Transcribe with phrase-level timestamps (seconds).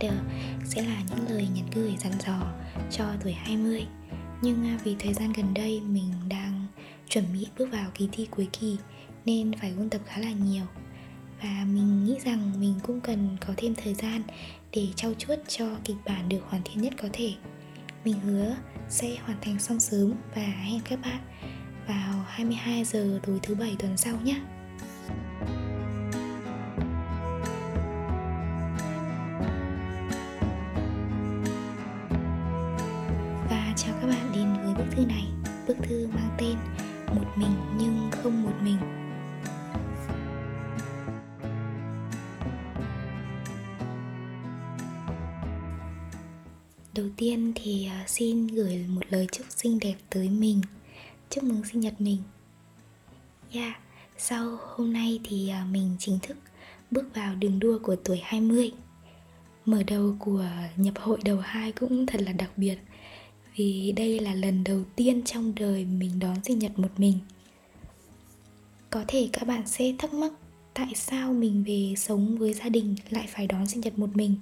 [0.00, 0.14] Send
[0.64, 2.52] sẽ là những lời nhắn gửi dặn dò
[2.90, 3.86] cho tuổi 20
[4.42, 6.66] Nhưng à, vì thời gian gần đây mình đang
[7.08, 8.76] chuẩn bị bước vào kỳ thi cuối kỳ
[9.24, 10.64] nên phải ôn tập khá là nhiều.
[11.42, 14.22] Và mình nghĩ rằng mình cũng cần có thêm thời gian
[14.72, 17.32] để trau chuốt cho kịch bản được hoàn thiện nhất có thể.
[18.04, 18.56] Mình hứa
[18.88, 21.20] sẽ hoàn thành xong sớm và hẹn các bạn
[21.88, 24.40] vào 22 giờ tối thứ bảy tuần sau nhé.
[36.08, 36.56] Thư mang tên
[37.06, 38.78] Một mình nhưng không một mình.
[46.94, 50.60] Đầu tiên thì à, xin gửi một lời chúc xinh đẹp tới mình.
[51.30, 52.18] Chúc mừng sinh nhật mình.
[53.52, 53.76] Yeah,
[54.18, 56.36] sau hôm nay thì à, mình chính thức
[56.90, 58.72] bước vào đường đua của tuổi 20
[59.64, 62.78] Mở đầu của à, nhập hội đầu hai cũng thật là đặc biệt.
[63.58, 67.18] Vì đây là lần đầu tiên trong đời mình đón sinh nhật một mình.
[68.90, 70.32] Có thể các bạn sẽ thắc mắc
[70.74, 74.34] tại sao mình về sống với gia đình lại phải đón sinh nhật một mình.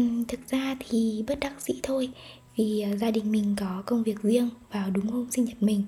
[0.00, 2.10] Uhm, thực ra thì bất đắc dĩ thôi
[2.56, 5.84] vì à, gia đình mình có công việc riêng vào đúng hôm sinh nhật mình.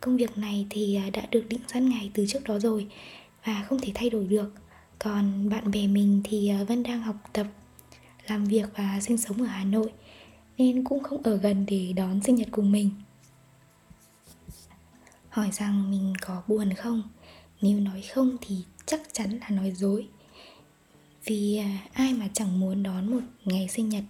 [0.00, 2.86] Công việc này thì à, đã được định sẵn ngày từ trước đó rồi
[3.44, 4.52] và không thể thay đổi được.
[4.98, 7.46] Còn bạn bè mình thì à, vẫn đang học tập
[8.26, 9.92] làm việc và sinh sống ở hà nội
[10.58, 12.90] nên cũng không ở gần để đón sinh nhật cùng mình.
[15.28, 17.02] Hỏi rằng mình có buồn không?
[17.60, 20.08] Nếu nói không thì chắc chắn là nói dối.
[21.24, 24.04] Vì à, ai mà chẳng muốn đón một ngày sinh nhật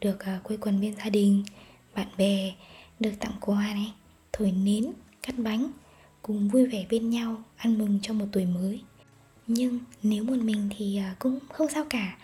[0.00, 1.44] được à, quây quần bên gia đình,
[1.94, 2.52] bạn bè,
[3.00, 3.92] được tặng quà này,
[4.32, 4.92] thổi nến,
[5.22, 5.70] cắt bánh,
[6.22, 8.80] cùng vui vẻ bên nhau, ăn mừng cho một tuổi mới.
[9.46, 12.16] Nhưng nếu một mình thì à, cũng không sao cả.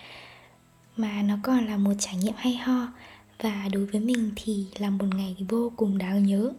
[0.97, 2.89] Mà nó còn là một trải nghiệm hay ho
[3.41, 6.53] và đối với mình thì là một ngày vô cùng đáng nhớ.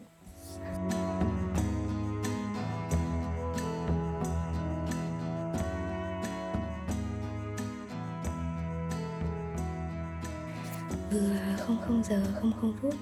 [11.11, 12.95] Vừa 00 giờ 00 phút,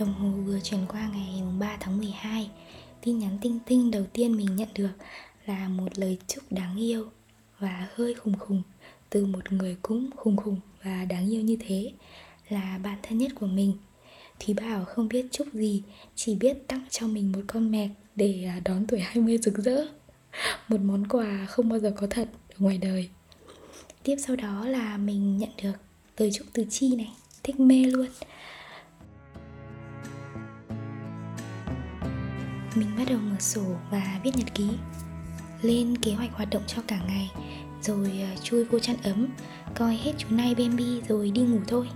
[0.00, 2.50] Đồng hồ vừa chuyển qua ngày 3 tháng 12
[3.00, 4.90] Tin nhắn tinh tinh đầu tiên mình nhận được
[5.46, 7.08] Là một lời chúc đáng yêu
[7.58, 8.62] Và hơi khùng khùng
[9.10, 11.92] Từ một người cũng khùng khùng và đáng yêu như thế.
[12.48, 13.72] Là bạn thân nhất của mình.
[14.40, 15.82] Thúy Bảo không biết chúc gì,
[16.14, 19.86] Chỉ biết tặng cho mình một con mèk Để à, đón tuổi 20 rực rỡ.
[20.68, 23.08] Một món quà không bao giờ có thật ở ngoài đời.
[24.02, 25.72] Tiếp sau đó là mình nhận được
[26.16, 27.12] lời chúc từ Chi này.
[27.42, 28.06] Thích mê luôn.
[32.74, 34.68] Mình bắt đầu mở sổ và viết nhật ký,
[35.62, 37.30] lên kế hoạch hoạt động cho cả ngày,
[37.82, 39.26] rồi à, chui vô chăn ấm,
[39.74, 41.86] coi hết chú này Bambi rồi đi ngủ thôi.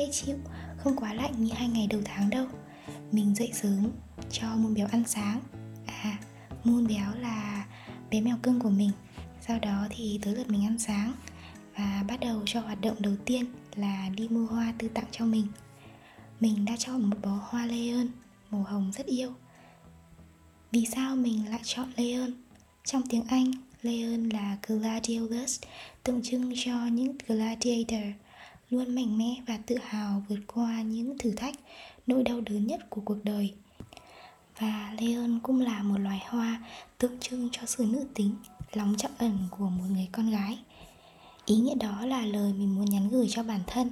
[0.00, 0.36] Dễ chịu
[0.76, 2.46] Không quá lạnh như hai ngày đầu tháng đâu.
[3.12, 3.90] Mình dậy sớm
[4.30, 5.40] cho môn béo ăn sáng.
[5.86, 6.18] À,
[6.64, 7.66] môn béo là
[8.10, 8.90] bé mèo cưng của mình.
[9.40, 11.12] Sau đó thì tới lượt mình ăn sáng
[11.76, 13.44] Và bắt đầu cho hoạt động đầu tiên
[13.74, 15.46] là đi mua hoa tư tặng cho mình.
[16.40, 18.08] Mình đã chọn một bó hoa lê ơn
[18.50, 19.32] Màu hồng rất yêu.
[20.72, 22.32] Vì sao mình lại chọn lê ơn?
[22.84, 25.60] Trong tiếng Anh Leon là Gladiolus,
[26.04, 28.14] tượng trưng cho những gladiator
[28.70, 31.54] luôn mạnh mẽ và tự hào vượt qua những thử thách,
[32.06, 33.54] nỗi đau đớn nhất của cuộc đời.
[34.58, 36.62] Và Leon cũng là một loài hoa
[36.98, 38.34] tượng trưng cho sự nữ tính,
[38.72, 40.58] lòng trọng ẩn của một người con gái.
[41.46, 43.90] Ý nghĩa đó là lời mình muốn nhắn gửi cho bản thân.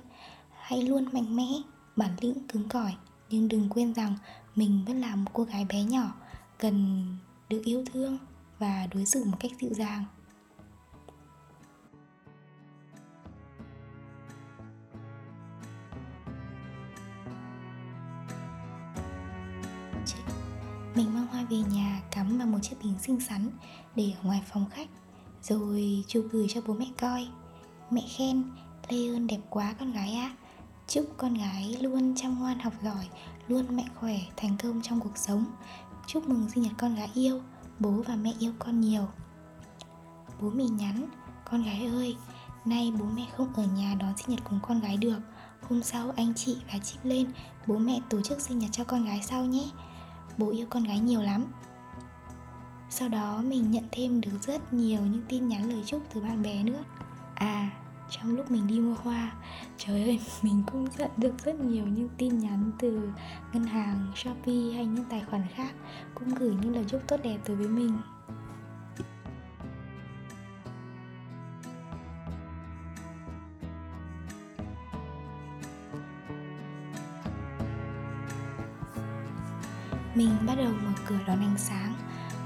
[0.61, 1.49] Hãy luôn mạnh mẽ,
[1.97, 2.95] bản lĩnh cứng cỏi,
[3.31, 4.15] nhưng đừng quên rằng
[4.55, 6.15] mình vẫn là một cô gái bé nhỏ,
[6.59, 7.07] cần
[7.49, 8.19] được yêu thương
[8.59, 10.05] và đối xử một cách dịu dàng
[20.99, 23.51] mình mang hoa về nhà, cắm vào một chiếc bình xinh xắn
[23.97, 24.89] để ở ngoài phòng khách,
[25.43, 27.29] rồi chụp gửi cho bố mẹ coi.
[27.91, 28.43] Mẹ khen,
[28.89, 30.35] lê ơn đẹp quá con gái ạ.
[30.35, 30.37] À.
[30.89, 33.09] chúc con gái luôn chăm ngoan học giỏi,
[33.49, 35.45] luôn mạnh khỏe, thành công trong cuộc sống.
[36.07, 37.41] Chúc mừng sinh nhật con gái yêu,
[37.79, 39.09] bố và mẹ yêu con nhiều.
[40.41, 41.09] Bố mình nhắn,
[41.51, 42.17] con gái ơi,
[42.65, 45.19] nay bố mẹ không ở nhà đón sinh nhật cùng con gái được.
[45.69, 47.33] Hôm sau anh chị và chip lên,
[47.67, 49.65] bố mẹ tổ chức sinh nhật cho con gái sau nhé
[50.39, 51.45] bố yêu con gái nhiều lắm.
[52.91, 56.43] Sau đó mình nhận thêm được rất nhiều những tin nhắn lời chúc từ bạn
[56.43, 56.85] bè nữa.
[57.35, 57.71] À
[58.11, 59.33] trong lúc mình đi mua hoa,
[59.79, 63.11] trời ơi, mình cũng nhận được rất nhiều những tin nhắn từ
[63.53, 65.75] ngân hàng, shopee hay những tài khoản khác
[66.15, 67.99] cũng gửi những lời chúc tốt đẹp tới với mình.
[80.19, 81.95] Mình bắt đầu mở cửa đón ánh sáng,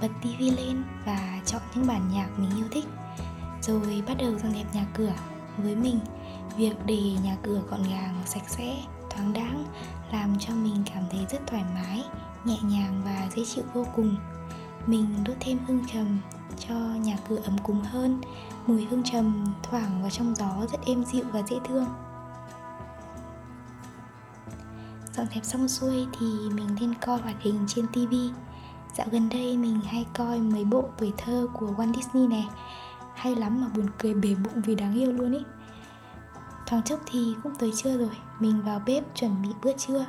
[0.01, 2.85] bật tivi lên và chọn những bản nhạc mình yêu thích.
[3.63, 5.13] Rồi bắt đầu dọn dẹp nhà cửa.
[5.57, 5.99] Với mình,
[6.57, 8.77] việc để nhà cửa gọn gàng, sạch sẽ,
[9.11, 9.65] thoáng đãng
[10.13, 12.05] làm cho mình cảm thấy rất thoải mái,
[12.45, 14.17] nhẹ nhàng và dễ chịu vô cùng.
[14.87, 16.19] Mình đốt thêm hương trầm
[16.69, 18.21] cho nhà cửa ấm cúng hơn,
[18.67, 21.87] mùi hương trầm thoảng vào trong gió rất êm dịu và dễ thương
[25.17, 28.31] dọn dẹp xong xuôi thì mình lên coi hoạt hình trên tivi
[28.97, 32.49] dạo gần đây mình hay coi mấy bộ tuổi thơ của Walt Disney này
[33.15, 35.45] hay lắm mà buồn cười bể bụng vì đáng yêu luôn ý.
[36.67, 38.11] Thoáng chốc thì cũng tới trưa rồi,
[38.41, 40.07] mình vào bếp chuẩn bị bữa trưa.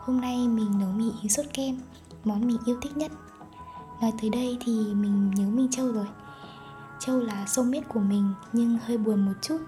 [0.00, 1.80] Hôm nay mình nấu mì sốt kem,
[2.24, 3.12] món mình yêu thích nhất.
[4.00, 6.06] Nói tới đây thì mình nhớ minh châu rồi.
[7.00, 9.58] Châu là sâu miết của mình, nhưng hơi buồn một chút.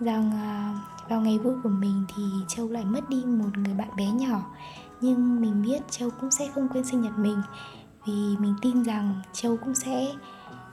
[0.00, 0.74] Rằng à,
[1.10, 4.50] vào ngày vui của mình thì châu lại mất đi một người bạn bé nhỏ.
[5.00, 7.42] Nhưng mình biết châu cũng sẽ không quên sinh nhật mình,
[8.06, 10.12] vì mình tin rằng châu cũng sẽ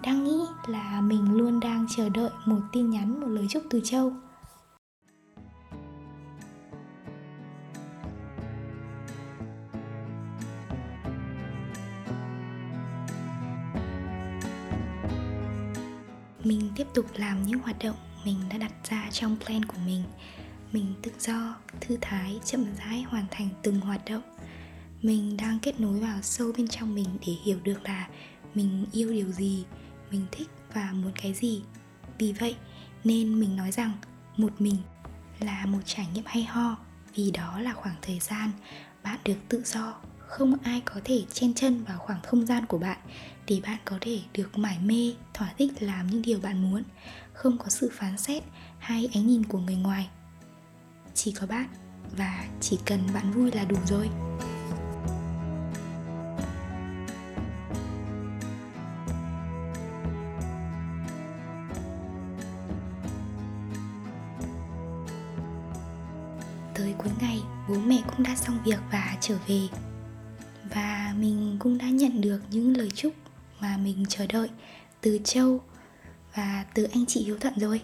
[0.03, 3.81] đang nghĩ là mình luôn đang chờ đợi một tin nhắn, một lời chúc từ
[3.83, 4.13] châu.
[16.43, 17.95] Mình tiếp tục làm những hoạt động
[18.25, 20.03] mình đã đặt ra trong plan của mình.
[20.71, 24.21] Mình tự do, thư thái, chậm rãi hoàn thành từng hoạt động.
[25.01, 28.07] Mình đang kết nối vào sâu bên trong mình để hiểu được là
[28.55, 29.65] mình yêu điều gì,
[30.11, 31.63] mình thích và muốn cái gì.
[32.17, 32.55] Vì vậy,
[33.03, 33.91] nên mình nói rằng
[34.37, 34.77] một mình
[35.39, 36.77] là một trải nghiệm hay ho,
[37.15, 38.51] vì đó là khoảng thời gian
[39.03, 42.77] bạn được tự do không ai có thể chen chân vào khoảng không gian của
[42.77, 42.97] bạn
[43.47, 46.83] để bạn có thể được mải mê, thỏa thích làm những điều bạn muốn.
[47.33, 48.43] Không có sự phán xét
[48.79, 50.09] hay ánh nhìn của người ngoài.
[51.13, 51.67] Chỉ có bạn
[52.17, 54.09] và chỉ cần bạn vui là đủ rồi.
[66.75, 69.67] Tới cuối ngày, bố mẹ cũng đã xong việc và trở về
[71.57, 73.13] mình cũng đã nhận được những lời chúc
[73.59, 74.49] mà mình chờ đợi
[75.01, 75.61] từ Châu
[76.35, 77.81] và từ anh chị Hiếu Thuận rồi.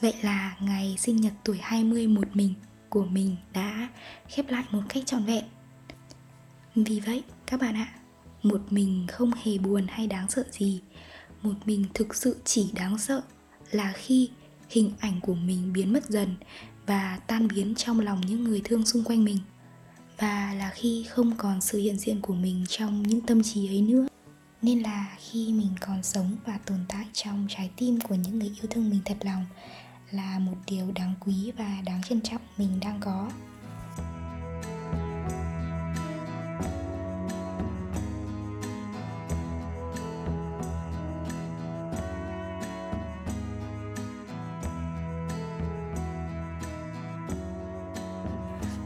[0.00, 2.54] Vậy là ngày sinh nhật tuổi 20 một mình
[2.88, 3.88] của mình đã
[4.28, 5.44] khép lại một cách trọn vẹn.
[6.74, 7.88] Vì vậy, các bạn ạ,
[8.42, 10.80] một mình không hề buồn hay đáng sợ gì.
[11.42, 13.22] Một mình thực sự chỉ đáng sợ
[13.70, 14.30] là khi
[14.68, 16.36] hình ảnh của mình biến mất dần
[16.86, 19.38] và tan biến trong lòng những người thương xung quanh mình
[20.22, 23.80] và là khi không còn sự hiện diện của mình trong những tâm trí ấy
[23.82, 24.06] nữa.
[24.62, 28.48] Nên là khi mình còn sống và tồn tại trong trái tim của những người
[28.48, 29.44] yêu thương mình thật lòng
[30.10, 33.30] là một điều đáng quý và đáng trân trọng mình đang có.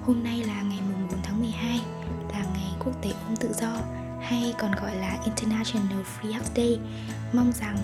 [0.07, 1.81] Hôm nay là ngày mùng tháng 12
[2.33, 3.77] là ngày quốc tế ôm tự do,
[4.23, 6.79] hay còn gọi là International Free Hug Day.
[7.33, 7.79] Mong rằng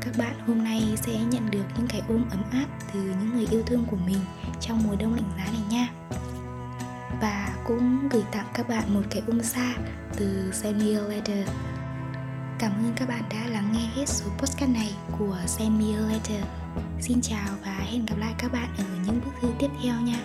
[0.00, 3.46] các bạn hôm nay sẽ nhận được những cái ôm ấm áp từ những người
[3.50, 4.18] yêu thương của mình
[4.60, 5.88] trong mùa đông lạnh giá này nha.
[7.20, 9.74] Và cũng gửi tặng các bạn một cái ôm xa
[10.16, 11.48] từ Samuel Letter.
[12.58, 16.44] Cảm ơn các bạn đã lắng nghe hết số podcast này của Samuel Letter.
[17.00, 20.18] Xin chào và hẹn gặp lại các bạn ở những bức thư tiếp theo nha.